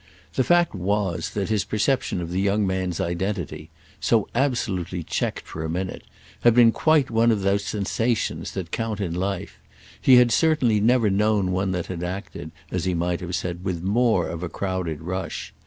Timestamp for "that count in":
8.53-9.13